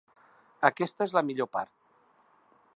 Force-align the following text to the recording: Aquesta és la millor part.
Aquesta 0.69 1.07
és 1.09 1.13
la 1.17 1.23
millor 1.29 1.51
part. 1.59 1.73